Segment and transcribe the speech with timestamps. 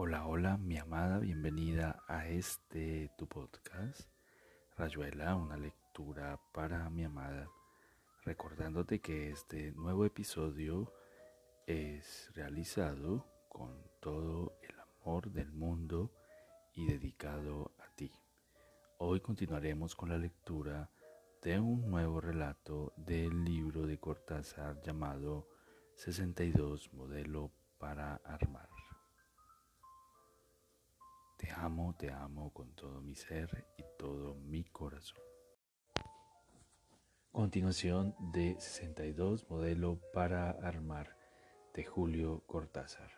[0.00, 4.02] Hola, hola, mi amada, bienvenida a este tu podcast,
[4.76, 7.50] Rayuela, una lectura para mi amada,
[8.22, 10.92] recordándote que este nuevo episodio
[11.66, 16.12] es realizado con todo el amor del mundo
[16.74, 18.12] y dedicado a ti.
[18.98, 20.88] Hoy continuaremos con la lectura
[21.42, 25.48] de un nuevo relato del libro de Cortázar llamado
[25.96, 28.77] 62 Modelo para Armar.
[31.38, 35.22] Te amo, te amo con todo mi ser y todo mi corazón.
[37.30, 41.16] Continuación de 62 Modelo para Armar
[41.74, 43.12] de Julio Cortázar.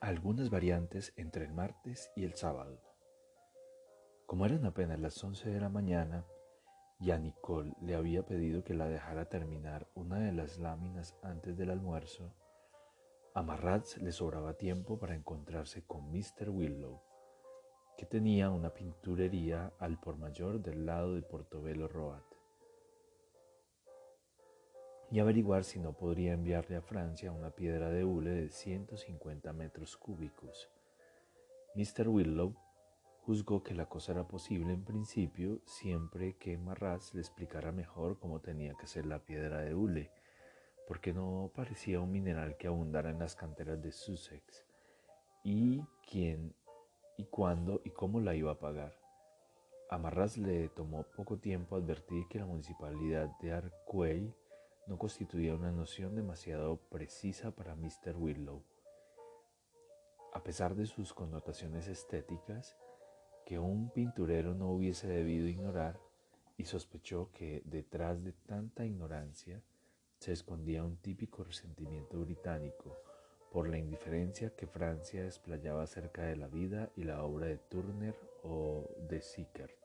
[0.00, 2.80] Algunas variantes entre el martes y el sábado.
[4.24, 6.24] Como eran apenas las 11 de la mañana,
[6.98, 11.68] ya Nicole le había pedido que la dejara terminar una de las láminas antes del
[11.68, 12.32] almuerzo,
[13.34, 16.50] a Marratz le sobraba tiempo para encontrarse con Mr.
[16.50, 17.02] Willow,
[17.98, 22.22] que tenía una pinturería al por mayor del lado de Portobelo Road,
[25.10, 29.96] y averiguar si no podría enviarle a Francia una piedra de hule de 150 metros
[29.96, 30.70] cúbicos.
[31.74, 32.08] Mr.
[32.08, 32.54] Willow
[33.22, 38.40] juzgó que la cosa era posible en principio siempre que Marraz le explicara mejor cómo
[38.40, 40.12] tenía que ser la piedra de hule
[40.86, 44.64] porque no parecía un mineral que abundara en las canteras de Sussex,
[45.42, 46.54] y quién
[47.16, 48.94] y cuándo y cómo la iba a pagar.
[49.90, 54.34] A Marras le tomó poco tiempo advertir que la municipalidad de Arcueil
[54.86, 58.16] no constituía una noción demasiado precisa para Mr.
[58.16, 58.62] Willow.
[60.32, 62.76] A pesar de sus connotaciones estéticas,
[63.46, 66.00] que un pinturero no hubiese debido ignorar,
[66.56, 69.62] y sospechó que detrás de tanta ignorancia
[70.24, 72.96] se escondía un típico resentimiento británico
[73.52, 78.16] por la indiferencia que Francia desplayaba acerca de la vida y la obra de Turner
[78.42, 79.76] o de Sickert.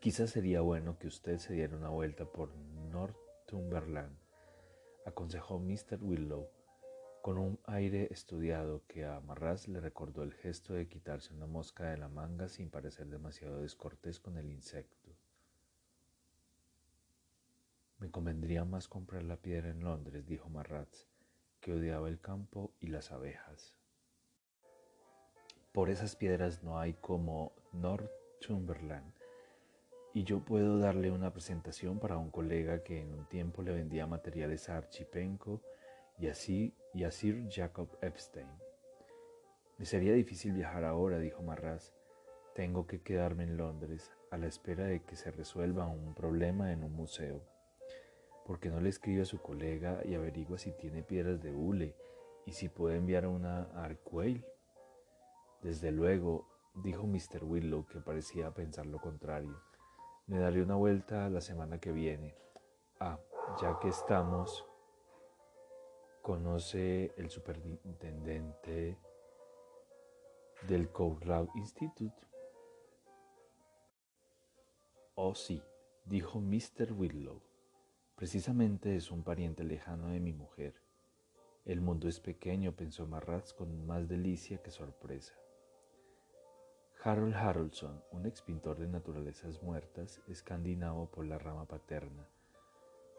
[0.00, 2.48] Quizás sería bueno que usted se diera una vuelta por
[2.90, 4.16] Northumberland,
[5.04, 5.98] aconsejó Mr.
[6.00, 6.48] Willow,
[7.20, 11.90] con un aire estudiado que a Marras le recordó el gesto de quitarse una mosca
[11.90, 14.97] de la manga sin parecer demasiado descortés con el insecto.
[17.98, 21.06] Me convendría más comprar la piedra en Londres, dijo Marratz,
[21.60, 23.74] que odiaba el campo y las abejas.
[25.72, 29.12] Por esas piedras no hay como Northumberland,
[30.14, 34.06] y yo puedo darle una presentación para un colega que en un tiempo le vendía
[34.06, 35.60] materiales a Archipenko
[36.18, 38.48] y así y a Sir Jacob Epstein.
[39.76, 41.92] Me sería difícil viajar ahora, dijo Marraz.
[42.54, 46.82] Tengo que quedarme en Londres a la espera de que se resuelva un problema en
[46.82, 47.57] un museo.
[48.48, 51.94] ¿Por qué no le escribe a su colega y averigua si tiene piedras de hule
[52.46, 54.42] y si puede enviar una a Arcueil?
[55.60, 57.44] Desde luego, dijo Mr.
[57.44, 59.60] Willow, que parecía pensar lo contrario.
[60.28, 62.34] Me daré una vuelta la semana que viene.
[63.00, 63.20] Ah,
[63.60, 64.64] ya que estamos,
[66.22, 68.96] conoce el superintendente
[70.66, 72.16] del Code Institute.
[75.16, 75.62] Oh sí,
[76.06, 76.94] dijo Mr.
[76.94, 77.42] Willow.
[78.18, 80.74] Precisamente es un pariente lejano de mi mujer.
[81.64, 85.34] El mundo es pequeño, pensó Marraz con más delicia que sorpresa.
[87.04, 92.28] Harold Haraldson, un expintor de naturalezas muertas, escandinavo por la rama paterna,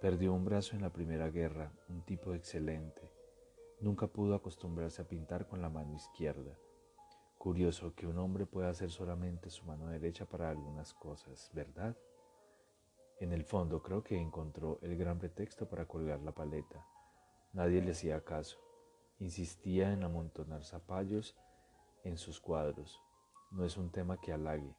[0.01, 3.09] perdió un brazo en la Primera Guerra, un tipo excelente.
[3.79, 6.59] Nunca pudo acostumbrarse a pintar con la mano izquierda.
[7.37, 11.95] Curioso que un hombre pueda hacer solamente su mano derecha para algunas cosas, ¿verdad?
[13.19, 16.85] En el fondo creo que encontró el gran pretexto para colgar la paleta.
[17.51, 18.57] Nadie le hacía caso.
[19.19, 21.35] Insistía en amontonar zapallos
[22.05, 23.01] en sus cuadros.
[23.51, 24.73] No es un tema que halague.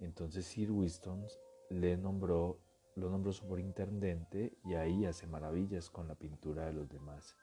[0.00, 1.26] Entonces Sir Winston
[1.70, 2.58] le nombró,
[2.96, 7.34] lo nombró superintendente y ahí hace maravillas con la pintura de los demás.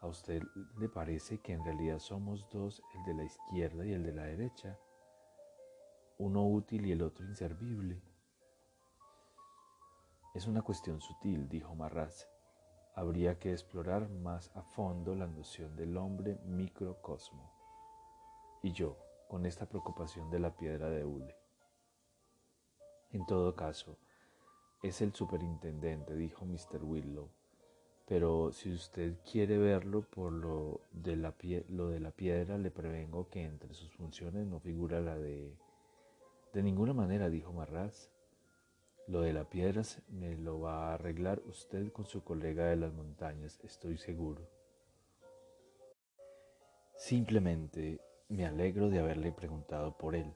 [0.00, 0.42] ¿A usted
[0.78, 4.24] le parece que en realidad somos dos, el de la izquierda y el de la
[4.24, 4.78] derecha?
[6.18, 8.11] Uno útil y el otro inservible.
[10.34, 12.26] Es una cuestión sutil, dijo Marraz.
[12.94, 17.52] Habría que explorar más a fondo la noción del hombre microcosmo.
[18.62, 18.96] Y yo,
[19.28, 21.36] con esta preocupación de la piedra de hule.
[23.10, 23.98] En todo caso,
[24.82, 26.82] es el superintendente, dijo Mr.
[26.82, 27.28] Willow.
[28.06, 31.34] Pero si usted quiere verlo por lo de, la
[31.68, 35.54] lo de la piedra, le prevengo que entre sus funciones no figura la de...
[36.54, 38.11] De ninguna manera, dijo Marraz.
[39.08, 42.92] Lo de la piedra me lo va a arreglar usted con su colega de las
[42.94, 44.48] montañas, estoy seguro.
[46.94, 50.32] Simplemente me alegro de haberle preguntado por él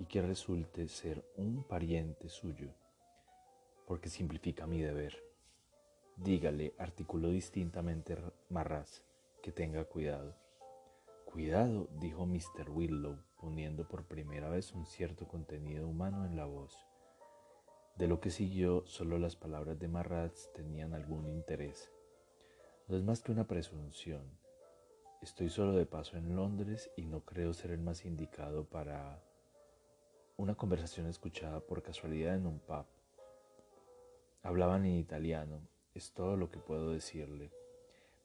[0.00, 2.74] y que resulte ser un pariente suyo,
[3.86, 5.16] porque simplifica mi deber.
[6.16, 8.16] Dígale, articuló distintamente
[8.48, 9.04] Marras,
[9.40, 10.34] que tenga cuidado.
[11.26, 12.70] Cuidado, dijo Mr.
[12.70, 16.76] Willow, poniendo por primera vez un cierto contenido humano en la voz.
[17.96, 21.92] De lo que siguió, solo las palabras de Marras tenían algún interés.
[22.88, 24.36] No es más que una presunción.
[25.22, 29.22] Estoy solo de paso en Londres y no creo ser el más indicado para
[30.36, 32.84] una conversación escuchada por casualidad en un pub.
[34.42, 35.60] Hablaban en italiano,
[35.94, 37.52] es todo lo que puedo decirle.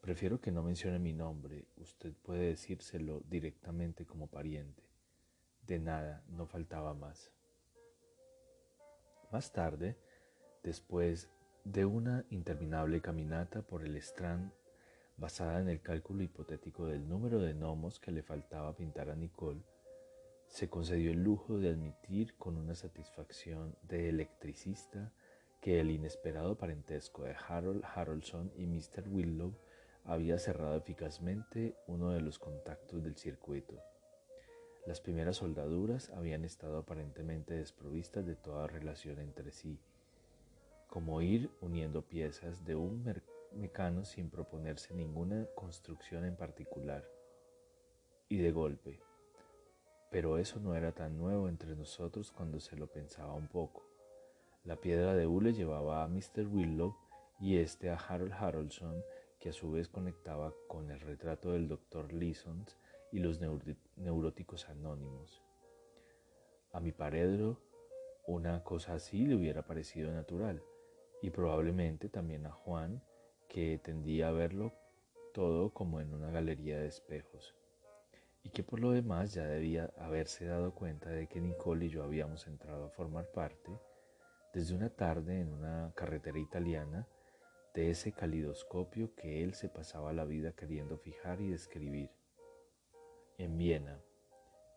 [0.00, 4.82] Prefiero que no mencione mi nombre, usted puede decírselo directamente como pariente.
[5.62, 7.30] De nada, no faltaba más.
[9.30, 9.96] Más tarde,
[10.64, 11.30] después
[11.62, 14.50] de una interminable caminata por el Strand
[15.16, 19.62] basada en el cálculo hipotético del número de gnomos que le faltaba pintar a Nicole,
[20.48, 25.12] se concedió el lujo de admitir con una satisfacción de electricista
[25.60, 29.08] que el inesperado parentesco de Harold Harrelson y Mr.
[29.08, 29.54] Willow
[30.04, 33.80] había cerrado eficazmente uno de los contactos del circuito.
[34.86, 39.78] Las primeras soldaduras habían estado aparentemente desprovistas de toda relación entre sí,
[40.88, 43.04] como ir uniendo piezas de un
[43.52, 47.04] mecano sin proponerse ninguna construcción en particular.
[48.28, 49.00] Y de golpe.
[50.10, 53.84] Pero eso no era tan nuevo entre nosotros cuando se lo pensaba un poco.
[54.64, 56.46] La piedra de hule llevaba a Mr.
[56.50, 56.96] Willow
[57.38, 59.04] y este a Harold Harrelson,
[59.38, 62.12] que a su vez conectaba con el retrato del Dr.
[62.12, 62.76] Leesons
[63.12, 65.42] y los neuróticos anónimos.
[66.72, 67.60] A mi paredro,
[68.26, 70.62] una cosa así le hubiera parecido natural,
[71.22, 73.02] y probablemente también a Juan,
[73.48, 74.72] que tendía a verlo
[75.34, 77.54] todo como en una galería de espejos,
[78.42, 82.04] y que por lo demás ya debía haberse dado cuenta de que Nicole y yo
[82.04, 83.70] habíamos entrado a formar parte,
[84.54, 87.06] desde una tarde en una carretera italiana,
[87.74, 92.10] de ese calidoscopio que él se pasaba la vida queriendo fijar y describir
[93.40, 93.98] en Viena.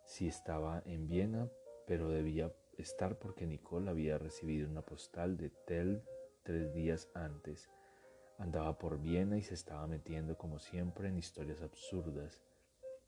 [0.05, 1.49] Sí estaba en Viena,
[1.85, 6.01] pero debía estar porque Nicole había recibido una postal de Tel
[6.43, 7.69] tres días antes.
[8.37, 12.41] Andaba por Viena y se estaba metiendo como siempre en historias absurdas,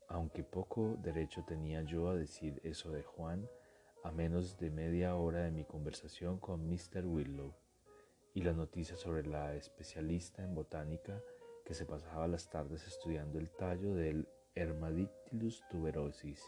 [0.08, 3.48] aunque poco derecho tenía yo a decir eso de Juan
[4.04, 7.06] a menos de media hora de mi conversación con Mr.
[7.06, 7.54] Willow
[8.34, 11.20] y la noticia sobre la especialista en botánica
[11.64, 16.42] que se pasaba las tardes estudiando el tallo del Hermadictilus tuberosis.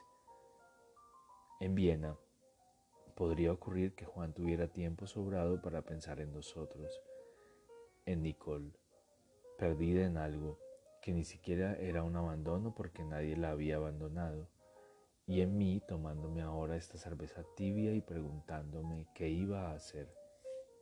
[1.61, 2.17] En Viena,
[3.15, 7.03] podría ocurrir que Juan tuviera tiempo sobrado para pensar en nosotros,
[8.07, 8.73] en Nicole,
[9.59, 10.59] perdida en algo
[11.03, 14.49] que ni siquiera era un abandono porque nadie la había abandonado,
[15.27, 20.09] y en mí tomándome ahora esta cerveza tibia y preguntándome qué iba a hacer,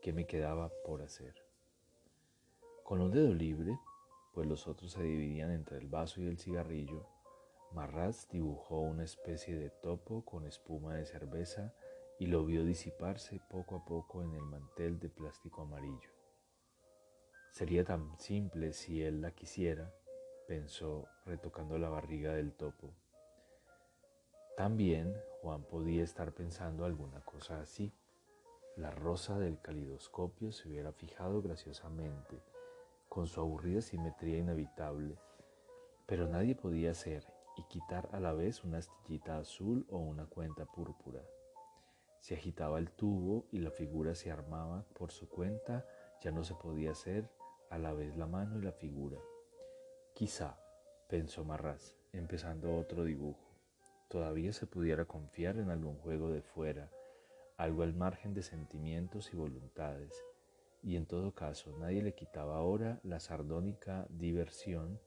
[0.01, 1.35] qué me quedaba por hacer.
[2.85, 3.77] Con un dedo libre,
[4.33, 7.16] pues los otros se dividían entre el vaso y el cigarrillo,
[7.73, 11.75] Marraz dibujó una especie de topo con espuma de cerveza
[12.19, 16.11] y lo vio disiparse poco a poco en el mantel de plástico amarillo.
[17.51, 19.93] Sería tan simple si él la quisiera,
[20.47, 22.95] pensó retocando la barriga del topo.
[24.57, 27.93] También Juan podía estar pensando alguna cosa así.
[28.77, 32.43] La rosa del calidoscopio se hubiera fijado graciosamente,
[33.09, 35.19] con su aburrida simetría inevitable,
[36.07, 40.67] pero nadie podía ser y quitar a la vez una astillita azul o una cuenta
[40.67, 41.23] púrpura.
[42.21, 45.87] Se agitaba el tubo y la figura se armaba por su cuenta,
[46.23, 47.31] ya no se podía hacer
[47.71, 49.19] a la vez la mano y la figura.
[50.15, 50.59] Quizá,
[51.09, 53.55] pensó Marras, empezando otro dibujo,
[54.09, 56.91] todavía se pudiera confiar en algún juego de fuera,
[57.57, 60.25] algo al margen de sentimientos y voluntades,
[60.83, 65.01] y en todo caso nadie le quitaba ahora la sardónica diversión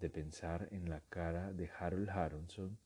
[0.00, 2.78] de pensar en la cara de Harold Harrison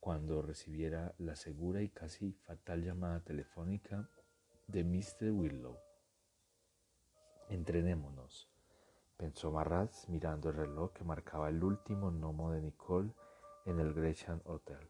[0.00, 4.08] cuando recibiera la segura y casi fatal llamada telefónica
[4.66, 5.30] de Mr.
[5.30, 5.78] Willow.
[7.50, 8.48] Entrenémonos,
[9.18, 13.12] pensó Marraz mirando el reloj que marcaba el último gnomo de Nicole
[13.66, 14.88] en el Gresham Hotel.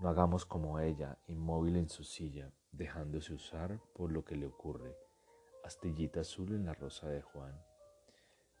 [0.00, 4.96] No hagamos como ella, inmóvil en su silla, dejándose usar por lo que le ocurre,
[5.64, 7.58] astillita azul en la rosa de Juan.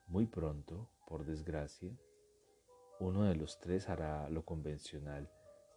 [0.06, 1.94] Muy pronto, por desgracia,
[2.98, 5.30] uno de los tres hará lo convencional,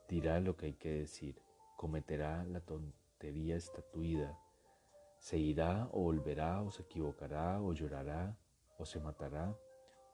[0.08, 1.42] dirá lo que hay que decir,
[1.76, 4.40] cometerá la tontería estatuida,
[5.18, 8.38] Se irá o volverá o se equivocará o llorará
[8.78, 9.54] o se matará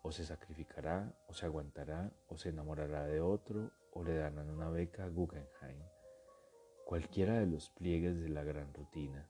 [0.01, 4.69] o se sacrificará o se aguantará o se enamorará de otro o le darán una
[4.69, 5.83] beca a Guggenheim.
[6.83, 9.29] Cualquiera de los pliegues de la gran rutina.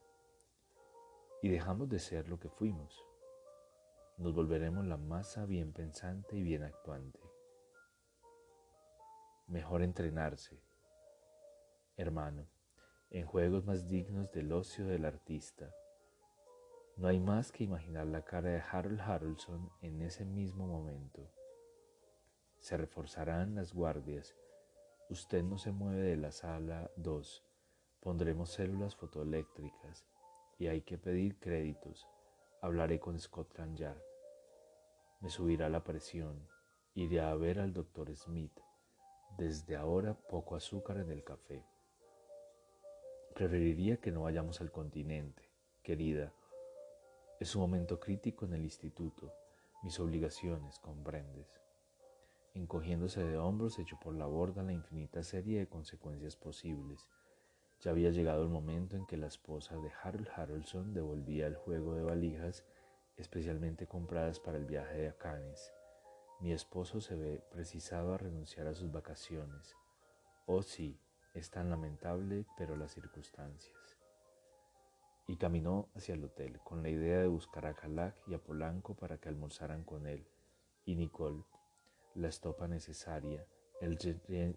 [1.42, 3.11] Y dejamos de ser lo que fuimos.
[4.22, 7.20] Nos volveremos la masa bien pensante y bien actuante.
[9.48, 10.62] Mejor entrenarse.
[11.98, 12.46] Hermano,
[13.10, 15.74] en juegos más dignos del ocio del artista.
[16.98, 21.28] No hay más que imaginar la cara de Harold Harrelson en ese mismo momento.
[22.60, 24.36] Se reforzarán las guardias.
[25.10, 27.44] Usted no se mueve de la sala 2.
[28.02, 30.06] Pondremos células fotoeléctricas
[30.60, 32.08] y hay que pedir créditos.
[32.62, 34.11] Hablaré con Scotland Yard.
[35.22, 36.48] Me subirá la presión.
[36.96, 38.60] Iré a ver al doctor Smith.
[39.38, 41.64] Desde ahora poco azúcar en el café.
[43.36, 45.44] Preferiría que no vayamos al continente,
[45.84, 46.34] querida.
[47.40, 49.32] Es un momento crítico en el instituto.
[49.84, 51.62] Mis obligaciones, comprendes.
[52.56, 57.08] Encogiéndose de hombros, echó por la borda la infinita serie de consecuencias posibles.
[57.80, 61.94] Ya había llegado el momento en que la esposa de Harold Harrelson devolvía el juego
[61.94, 62.66] de valijas
[63.18, 65.74] especialmente compradas para el viaje a Cannes.
[66.40, 69.76] Mi esposo se ve precisado a renunciar a sus vacaciones.
[70.46, 71.00] Oh sí,
[71.34, 73.78] es tan lamentable, pero las circunstancias.
[75.28, 78.96] Y caminó hacia el hotel con la idea de buscar a Calac y a Polanco
[78.96, 80.28] para que almorzaran con él.
[80.84, 81.44] Y Nicole,
[82.16, 83.46] la estopa necesaria,
[83.80, 83.98] el,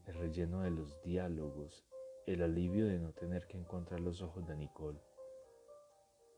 [0.06, 1.84] relleno de los diálogos,
[2.26, 4.98] el alivio de no tener que encontrar los ojos de Nicole,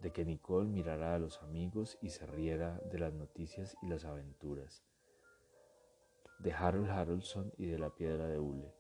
[0.01, 4.05] de que Nicole mirara a los amigos y se riera de las noticias y las
[4.05, 4.83] aventuras,
[6.39, 8.75] de Harold Harrelson y de la piedra de hule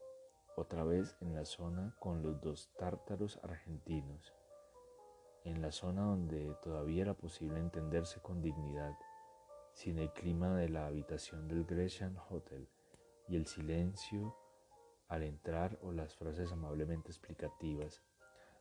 [0.56, 4.35] otra vez en la zona con los dos tártaros argentinos,
[5.44, 8.96] en la zona donde todavía era posible entenderse con dignidad,
[9.75, 12.66] sin el clima de la habitación del Grecian Hotel
[13.28, 14.35] y el silencio
[15.08, 18.02] al entrar o las frases amablemente explicativas,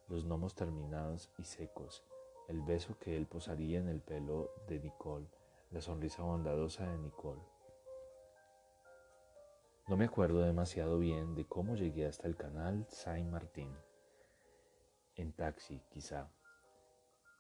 [0.09, 2.03] los gnomos terminados y secos,
[2.47, 5.27] el beso que él posaría en el pelo de Nicole,
[5.71, 7.41] la sonrisa bondadosa de Nicole.
[9.87, 13.71] No me acuerdo demasiado bien de cómo llegué hasta el canal Saint-Martin.
[15.15, 16.31] En taxi, quizá.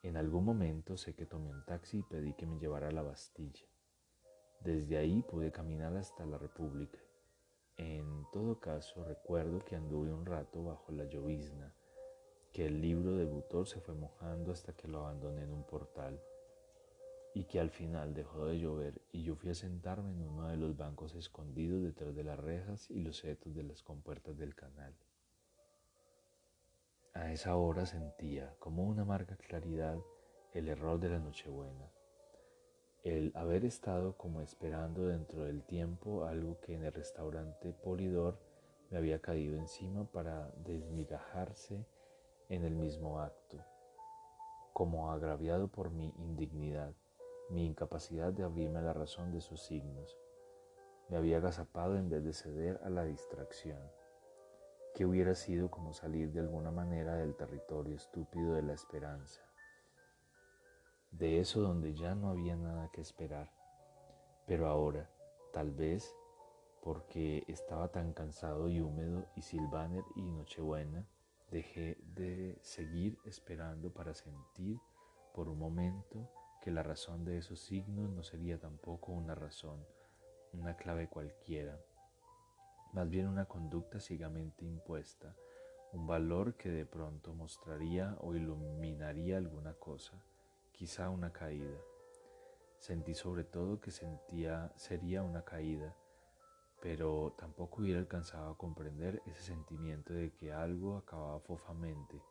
[0.03, 3.01] En algún momento sé que tomé un taxi y pedí que me llevara a la
[3.01, 3.65] Bastilla.
[4.59, 6.99] Desde ahí pude caminar hasta la República.
[7.77, 11.75] En todo caso, recuerdo que anduve un rato bajo la llovizna,
[12.55, 16.21] que el libro de Butor se fue mojando hasta que lo abandoné en un portal
[17.33, 20.55] y que al final dejó de llover y yo fui a sentarme en uno de
[20.55, 24.95] los bancos escondidos detrás de las rejas y los setos de las compuertas del canal.
[27.13, 29.99] A esa hora sentía como una amarga claridad
[30.53, 31.91] el error de la Nochebuena,
[33.03, 38.39] el haber estado como esperando dentro del tiempo algo que en el restaurante Polidor
[38.91, 41.85] me había caído encima para desmigajarse
[42.49, 43.57] en el mismo acto,
[44.73, 46.93] como agraviado por mi indignidad
[47.49, 50.17] mi incapacidad de abrirme a la razón de sus signos.
[51.09, 53.79] Me había agazapado en vez de ceder a la distracción,
[54.95, 59.41] que hubiera sido como salir de alguna manera del territorio estúpido de la esperanza,
[61.11, 63.51] de eso donde ya no había nada que esperar.
[64.47, 65.09] Pero ahora,
[65.53, 66.15] tal vez,
[66.81, 71.07] porque estaba tan cansado y húmedo y Silvaner y Nochebuena,
[71.51, 74.79] dejé de seguir esperando para sentir
[75.33, 76.29] por un momento
[76.61, 79.85] que la razón de esos signos no sería tampoco una razón,
[80.53, 81.79] una clave cualquiera,
[82.93, 85.35] más bien una conducta ciegamente impuesta,
[85.91, 90.13] un valor que de pronto mostraría o iluminaría alguna cosa,
[90.71, 91.77] quizá una caída.
[92.79, 95.95] Sentí sobre todo que sentía sería una caída,
[96.85, 102.21] pero tampoco hubiera alcanzado a comprender ese sentimiento de que algo acababa fofamente,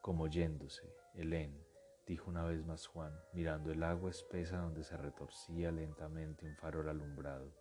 [0.00, 1.62] como yéndose, Helen,
[2.06, 6.88] dijo una vez más Juan, mirando el agua espesa donde se retorcía lentamente un farol
[6.88, 7.52] alumbrado.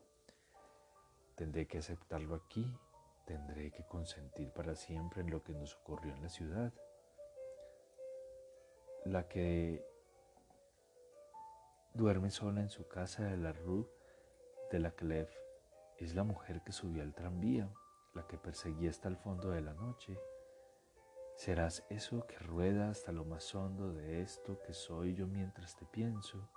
[1.36, 2.74] Tendré que aceptarlo aquí,
[3.26, 6.74] tendré que consentir para siempre en lo que nos ocurrió en la ciudad.
[9.04, 9.86] La que
[11.94, 13.86] duerme sola en su casa de la Rue
[14.72, 15.43] de la Clef
[15.98, 17.70] es la mujer que subió al tranvía,
[18.14, 20.18] la que perseguía hasta el fondo de la noche
[21.36, 25.86] Serás eso que rueda hasta lo más hondo de esto que soy yo mientras te
[25.86, 26.48] pienso.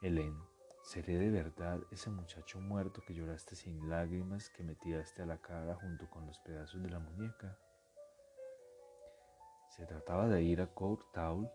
[0.00, 0.38] Helen,
[0.82, 4.76] ¿seré de verdad ese muchacho muerto que lloraste sin lágrimas que me
[5.18, 7.58] a la cara junto con los pedazos de la muñeca?
[9.76, 11.48] Se trataba de ir a Courtauld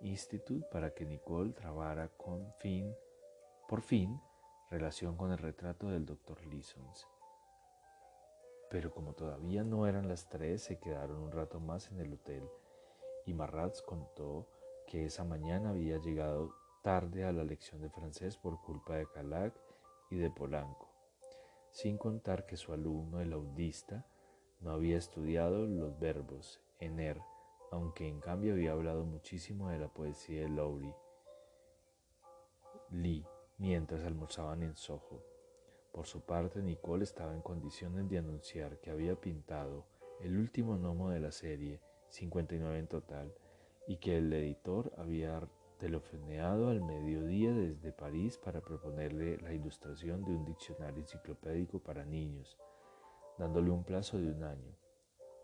[0.00, 2.92] Institute para que Nicole trabara con fin,
[3.68, 4.18] por fin
[4.70, 6.46] relación con el retrato del Dr.
[6.46, 7.08] Leesons.
[8.70, 12.48] Pero como todavía no eran las tres, se quedaron un rato más en el hotel
[13.26, 14.48] y Marratz contó
[14.86, 19.54] que esa mañana había llegado tarde a la lección de francés por culpa de Calac
[20.10, 20.88] y de Polanco,
[21.72, 24.06] sin contar que su alumno, el audista,
[24.60, 27.20] no había estudiado los verbos ener,
[27.70, 30.94] aunque en cambio había hablado muchísimo de la poesía de Lowry.
[32.90, 33.26] Lee,
[33.60, 35.22] mientras almorzaban en Soho.
[35.92, 39.84] Por su parte, Nicole estaba en condiciones de anunciar que había pintado
[40.20, 43.34] el último gnomo de la serie, 59 en total,
[43.86, 45.46] y que el editor había
[45.78, 52.58] telefoneado al mediodía desde París para proponerle la ilustración de un diccionario enciclopédico para niños,
[53.38, 54.74] dándole un plazo de un año,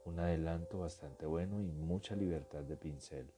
[0.07, 3.31] un adelanto bastante bueno y mucha libertad de pincel.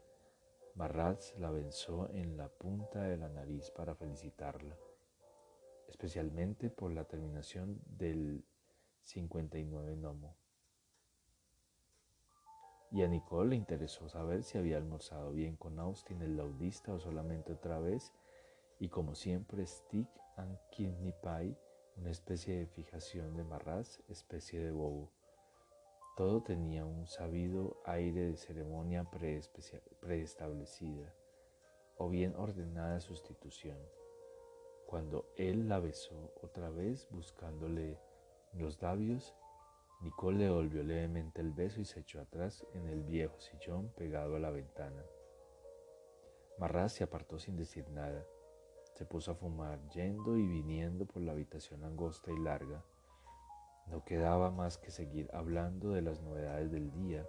[0.79, 4.77] Marratz la venció en la punta de la nariz para felicitarla,
[5.89, 8.45] especialmente por la terminación del
[9.03, 10.37] 59 Nomo.
[12.93, 17.01] Y a Nicole le interesó saber si había almorzado bien con Austin el laudista o
[17.01, 18.13] solamente otra vez,
[18.79, 21.59] y como siempre Stick and Kidney Pie,
[21.97, 25.11] una especie de fijación de Marratz, especie de bobo.
[26.19, 29.09] Todo tenía un sabido aire de ceremonia
[30.01, 31.15] preestablecida
[31.97, 33.79] o bien ordenada sustitución.
[34.89, 38.01] Cuando él la besó otra vez buscándole
[38.53, 39.37] los labios,
[40.01, 44.35] Nicole le volvió levemente el beso y se echó atrás en el viejo sillón pegado
[44.35, 45.05] a la ventana.
[46.59, 48.27] Marras se apartó sin decir nada.
[48.95, 52.83] Se puso a fumar yendo y viniendo por la habitación angosta y larga
[53.91, 57.27] no quedaba más que seguir hablando de las novedades del día,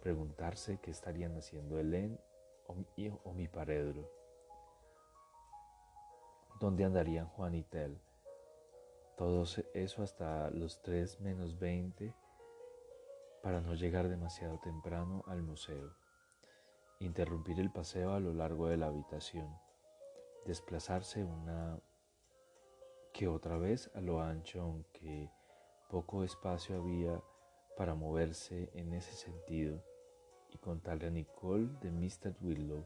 [0.00, 2.18] preguntarse qué estarían haciendo Helen
[2.68, 4.10] o mi, paredro,
[6.58, 8.00] dónde andarían Juan y Tel,
[9.16, 12.14] todo eso hasta los 3 menos 20
[13.42, 15.94] para no llegar demasiado temprano al museo,
[16.98, 19.48] interrumpir el paseo a lo largo de la habitación,
[20.44, 21.80] desplazarse una
[23.12, 25.30] que otra vez a lo ancho aunque
[25.88, 27.22] poco espacio había
[27.76, 29.82] para moverse en ese sentido
[30.50, 32.34] y contarle a Nicole de Mr.
[32.40, 32.84] Willow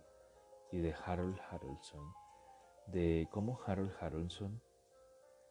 [0.73, 2.13] y de Harold Harrelson,
[2.87, 4.61] de cómo Harold Harrelson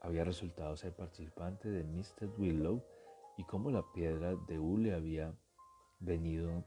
[0.01, 2.29] había resultado ser participante de Mr.
[2.37, 2.83] Willow
[3.37, 5.33] y cómo la piedra de hule había
[5.99, 6.63] venido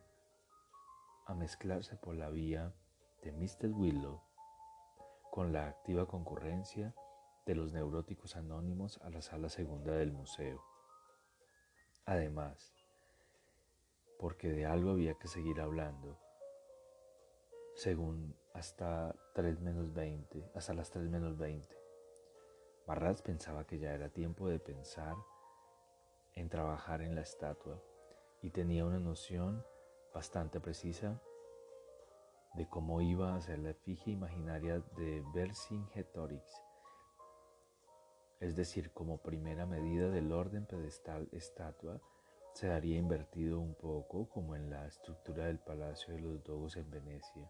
[1.27, 2.75] a mezclarse por la vía
[3.23, 3.71] de Mr.
[3.73, 4.21] Willow
[5.31, 6.95] con la activa concurrencia
[7.47, 10.72] de los neuróticos anónimos a la sala segunda del museo.
[12.05, 12.75] Además,
[14.19, 16.19] porque de algo había que seguir hablando,
[17.75, 21.77] según hasta 3 menos 20, hasta las 3 menos 20.
[22.87, 25.15] Marraz pensaba que ya era tiempo de pensar
[26.35, 27.81] en trabajar en la estatua
[28.43, 29.65] y tenía una noción
[30.13, 31.23] bastante precisa
[32.55, 36.72] de cómo iba a ser la efigie imaginaria de Vercingetorix
[38.43, 42.01] es decir, como primera medida del orden pedestal estatua,
[42.55, 46.91] se daría invertido un poco como en la estructura del Palacio de los Dogos en
[46.91, 47.49] Venecia.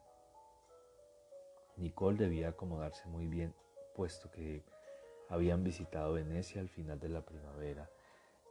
[1.76, 3.55] Nicole debía acomodarse muy bien,
[3.96, 4.66] puesto que
[5.31, 7.88] habían visitado Venecia al final de la primavera,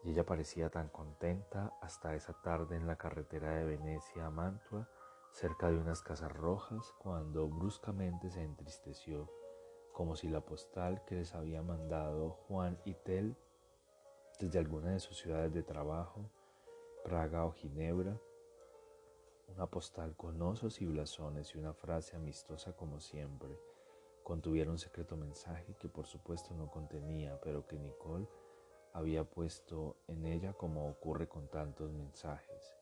[0.03, 4.89] y ella parecía tan contenta hasta esa tarde en la carretera de Venecia a Mantua,
[5.31, 9.29] cerca de unas casas rojas, cuando bruscamente se entristeció
[10.01, 13.35] como si la postal que les había mandado Juan y Tel
[14.39, 16.27] desde alguna de sus ciudades de trabajo,
[17.03, 18.19] Praga o Ginebra,
[19.55, 23.55] una postal con osos y blasones y una frase amistosa como siempre,
[24.23, 28.27] contuviera un secreto mensaje que por supuesto no contenía, pero que Nicole
[28.93, 32.75] había puesto en ella como ocurre con tantos mensajes.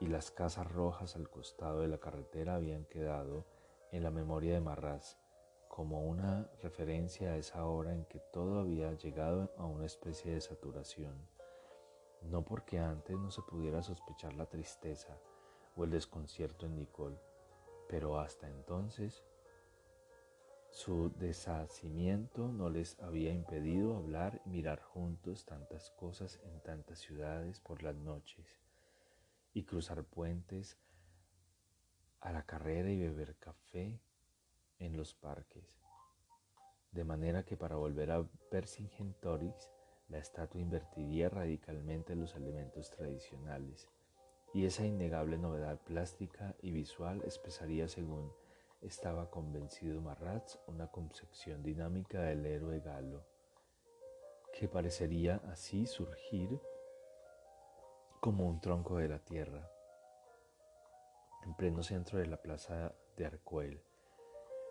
[0.00, 3.44] Y las casas rojas al costado de la carretera habían quedado
[3.90, 5.21] en la memoria de Marras
[5.72, 10.42] como una referencia a esa hora en que todo había llegado a una especie de
[10.42, 11.14] saturación,
[12.20, 15.16] no porque antes no se pudiera sospechar la tristeza
[15.74, 17.16] o el desconcierto en Nicole,
[17.88, 19.24] pero hasta entonces
[20.68, 27.60] su deshacimiento no les había impedido hablar y mirar juntos tantas cosas en tantas ciudades
[27.60, 28.60] por las noches
[29.54, 30.76] y cruzar puentes
[32.20, 33.98] a la carrera y beber café
[34.82, 35.64] en los parques.
[36.90, 39.70] De manera que para volver a Vercingetorix,
[40.08, 43.88] la estatua invertiría radicalmente los elementos tradicionales
[44.52, 48.30] y esa innegable novedad plástica y visual expresaría, según
[48.82, 53.24] estaba convencido Marratz, una concepción dinámica del héroe galo,
[54.52, 56.60] que parecería así surgir
[58.20, 59.70] como un tronco de la tierra,
[61.44, 63.82] en pleno centro de la plaza de Arcuel,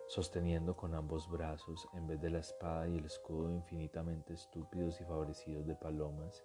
[0.08, 5.04] sosteniendo con ambos brazos, en vez de la espada y el escudo infinitamente estúpidos y
[5.04, 6.44] favorecidos de palomas,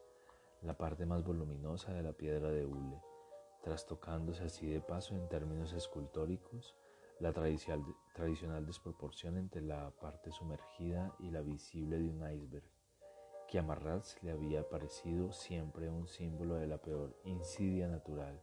[0.61, 3.01] la parte más voluminosa de la piedra de hule,
[3.61, 6.75] trastocándose así de paso en términos escultóricos
[7.19, 12.69] la tradicional, desproporción entre la parte sumergida y la visible de un iceberg,
[13.47, 18.39] que a Marratz le había parecido siempre un símbolo de la peor insidia natural.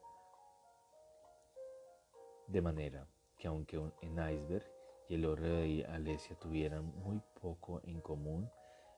[2.49, 3.07] De manera
[3.39, 4.74] que aunque en iceberg
[5.09, 8.51] y el oro de Alesia tuvieran muy poco en común,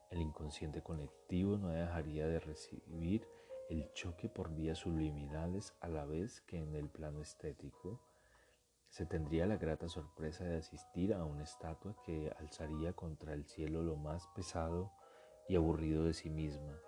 [0.09, 3.27] el inconsciente colectivo no dejaría de recibir
[3.69, 7.99] el choque por vías subliminales a la vez que en el plano estético.
[8.89, 13.83] Se tendría la grata sorpresa de asistir a una estatua que alzaría contra el cielo
[13.83, 14.91] lo más pesado
[15.49, 16.79] y aburrido de sí misma,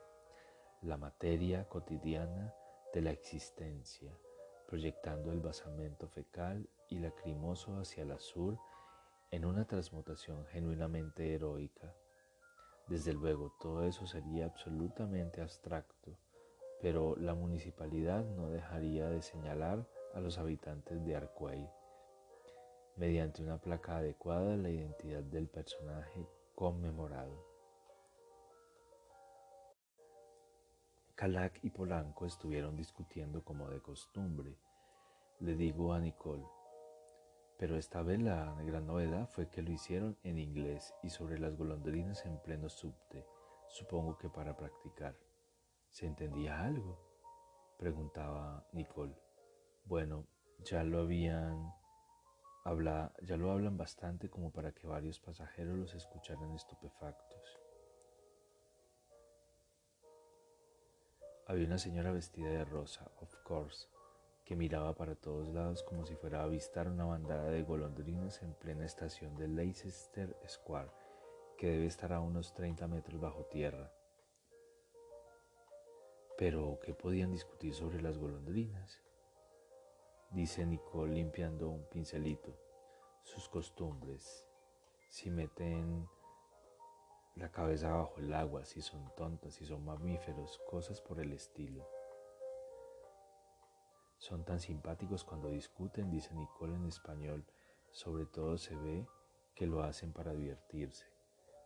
[0.81, 2.53] la materia cotidiana
[2.93, 4.17] de la existencia,
[4.67, 8.57] proyectando el basamento fecal y lacrimoso hacia el azul
[9.31, 11.93] en una transmutación genuinamente heroica.
[12.87, 16.17] Desde luego, todo eso sería absolutamente abstracto,
[16.81, 21.69] pero la municipalidad no dejaría de señalar a los habitantes de Arcuey
[22.99, 27.47] mediante una placa adecuada la identidad del personaje conmemorado.
[31.15, 34.57] Calac y Polanco estuvieron discutiendo como de costumbre.
[35.39, 36.45] Le digo a Nicole,
[37.59, 41.57] pero esta vez la gran novedad fue que lo hicieron en inglés y sobre las
[41.57, 43.27] golondrinas en pleno subte,
[43.67, 45.19] supongo que para practicar.
[45.89, 46.97] ¿Se entendía algo?
[47.77, 49.13] Preguntaba Nicole.
[49.83, 50.25] Bueno,
[50.63, 51.73] ya lo habían
[52.63, 57.59] habla, ya lo hablan bastante como para que varios pasajeros los escucharan estupefactos.
[61.45, 63.89] Había una señora vestida de rosa, of course,
[64.49, 68.55] que miraba para todos lados como si fuera a avistar una bandada de golondrinas en
[68.55, 70.89] plena estación de Leicester Square,
[71.55, 73.93] que debe estar a unos 30 metros bajo tierra.
[76.35, 79.03] Pero, ¿qué podían discutir sobre las golondrinas?
[80.31, 82.57] Dice Nicole limpiando un pincelito.
[83.21, 84.47] Sus costumbres.
[85.09, 86.09] Si meten
[87.35, 91.98] la cabeza bajo el agua, si son tontas, si son mamíferos, cosas por el estilo.
[94.19, 97.45] Son tan simpáticos cuando discuten, dice Nicole en español.
[97.91, 99.07] Sobre todo se ve
[99.55, 101.05] que lo hacen para divertirse.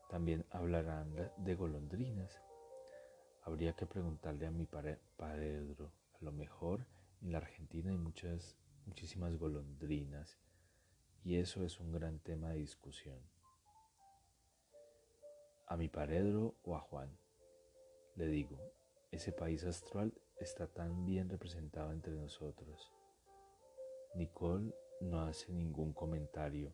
[0.07, 2.41] También hablarán de golondrinas.
[3.41, 5.91] Habría que preguntarle a mi padre Pedro.
[6.21, 6.85] A lo mejor
[7.21, 10.37] en la Argentina hay muchas, muchísimas golondrinas
[11.23, 13.19] y eso es un gran tema de discusión.
[15.67, 17.17] A mi Pedro o a Juan
[18.15, 18.59] le digo,
[19.11, 22.91] ese país astral está tan bien representado entre nosotros.
[24.15, 26.73] Nicole no hace ningún comentario,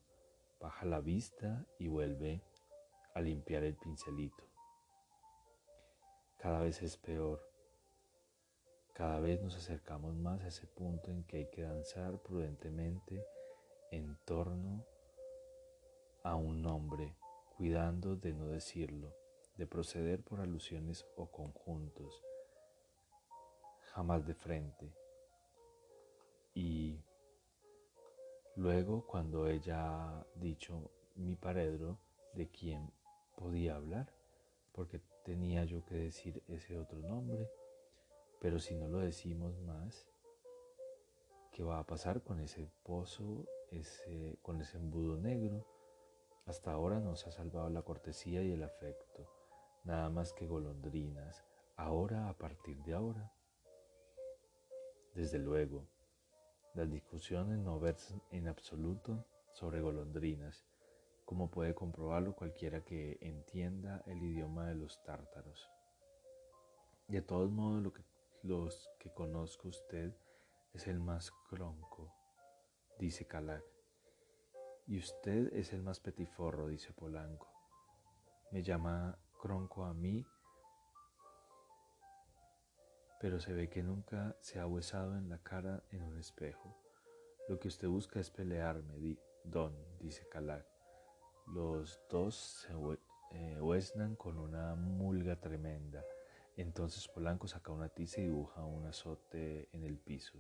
[0.60, 2.42] baja la vista y vuelve
[3.14, 4.44] a limpiar el pincelito.
[6.38, 7.46] Cada vez es peor.
[8.94, 13.26] Cada vez nos acercamos más a ese punto en que hay que danzar prudentemente
[13.92, 14.86] en torno
[16.24, 17.16] a un nombre,
[17.58, 19.16] cuidando de no decirlo,
[19.56, 22.24] de proceder por alusiones o conjuntos,
[23.94, 24.94] jamás de frente.
[26.54, 27.04] Y
[28.56, 31.98] luego cuando ella ha dicho mi paredro,
[32.34, 32.92] de quién
[33.36, 34.14] podía hablar,
[34.72, 37.50] porque tenía yo que decir ese otro nombre,
[38.40, 40.08] pero si no lo decimos más,
[41.52, 45.66] ¿qué va a pasar con ese pozo, ese, con ese embudo negro?
[46.46, 49.30] Hasta ahora nos ha salvado la cortesía y el afecto,
[49.84, 51.44] nada más que golondrinas,
[51.76, 53.32] ahora a partir de ahora
[55.14, 55.88] desde luego,
[56.74, 60.66] las discusiones no versan en absoluto sobre golondrinas,
[61.26, 65.70] como puede comprobarlo cualquiera que entienda el idioma de los tártaros.
[67.08, 68.04] De todos modos, lo que,
[68.44, 70.14] los que conozco usted
[70.74, 72.14] es el más cronco,
[73.00, 73.64] dice Calac.
[74.88, 77.52] Y usted es el más petiforro, dice Polanco.
[78.52, 80.26] Me llama cronco a mí
[83.20, 86.76] pero se ve que nunca se ha huesado en la cara en un espejo.
[87.48, 90.66] Lo que usted busca es pelearme, don, dice Calac.
[91.48, 92.74] Los dos se
[93.32, 96.04] eh, huesnan con una mulga tremenda.
[96.56, 100.38] Entonces Polanco saca una tiza y dibuja un azote en el piso.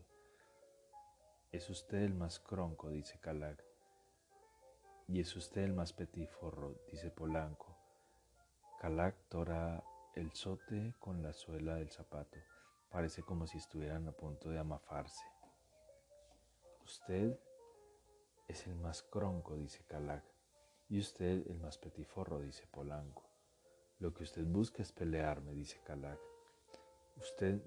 [1.52, 3.58] Es usted el más cronco, dice Calag.
[5.08, 7.76] Y es usted el más petiforro, dice Polanco.
[8.80, 12.38] Calag tora el sote con la suela del zapato.
[12.90, 15.24] Parece como si estuvieran a punto de amafarse.
[16.84, 17.40] Usted
[18.48, 20.24] es el más cronco, dice Calag.
[20.90, 23.24] Y usted el más petiforro, dice Polanco.
[24.00, 26.20] Lo que usted busca es pelearme, dice Calag.
[27.16, 27.62] Usted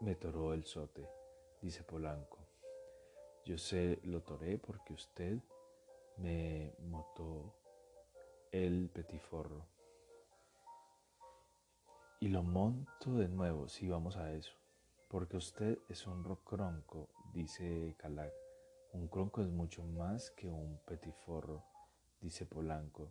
[0.00, 1.08] me toró el sote,
[1.62, 2.38] dice Polanco.
[3.46, 5.38] Yo sé, lo toré porque usted
[6.18, 7.54] me motó
[8.52, 9.64] el petiforro.
[12.22, 14.52] Y lo monto de nuevo, si vamos a eso.
[15.08, 18.30] Porque usted es un cronco, dice Calag.
[18.92, 21.64] Un cronco es mucho más que un petiforro,
[22.20, 23.10] dice Polanco.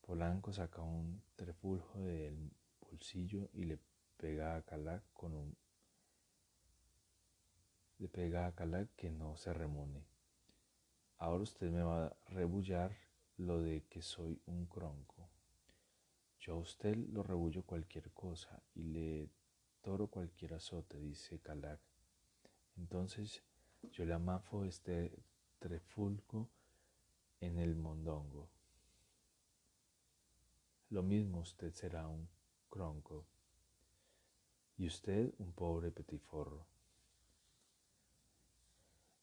[0.00, 3.78] Polanco saca un trefuljo del bolsillo y le
[4.16, 5.54] pega a Calag con un
[7.98, 10.02] le pega a Calag que no se remone.
[11.18, 12.96] Ahora usted me va a rebullar
[13.36, 15.35] lo de que soy un cronco.
[16.46, 19.28] Yo a usted lo rebullo cualquier cosa y le
[19.82, 21.80] toro cualquier azote, dice Calag.
[22.76, 23.42] Entonces
[23.90, 25.24] yo le amafo este
[25.58, 26.48] trefulco
[27.40, 28.48] en el mondongo.
[30.90, 32.28] Lo mismo usted será un
[32.70, 33.26] cronco
[34.78, 36.64] y usted un pobre petiforro.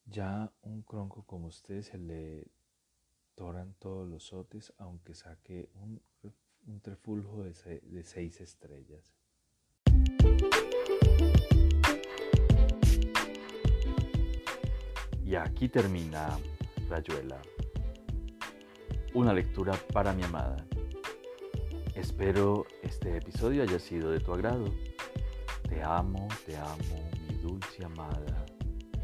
[0.08, 2.52] Ya un cronco como usted se le
[3.36, 6.02] toran todos los sotes, aunque saque un,
[6.82, 9.14] trefuljo de, de seis estrellas.
[15.26, 16.38] Y aquí termina
[16.90, 17.42] Rayuela.
[19.14, 20.66] Una lectura para mi amada.
[21.96, 24.66] Espero este episodio haya sido de tu agrado.
[25.70, 28.46] Te amo, te amo, mi dulce amada,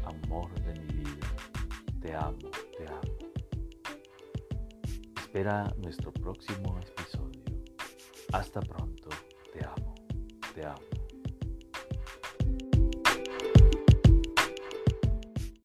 [0.04, 1.26] amor de mi vida.
[2.00, 3.18] Te amo, te amo.
[5.16, 7.29] Espera nuestro próximo episodio.
[8.32, 9.10] Hasta pronto.
[9.52, 10.06] Te amo,
[10.54, 10.89] te amo.